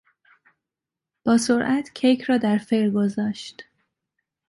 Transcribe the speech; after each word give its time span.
با 1.25 1.37
سرعت 1.37 1.91
کیک 1.93 2.21
را 2.21 2.37
در 2.37 2.57
فر 2.57 2.89
گذاشت. 2.89 3.63